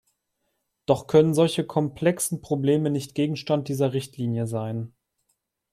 Doch 0.87 1.05
können 1.05 1.35
solche 1.35 1.63
komplexen 1.63 2.41
Probleme 2.41 2.89
nicht 2.89 3.13
Gegenstand 3.13 3.67
dieser 3.67 3.93
Richtlinie 3.93 4.47
sein. 4.47 4.95